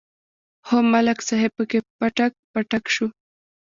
[0.65, 3.07] خو ملک صاحب پکې پټک پټک شو.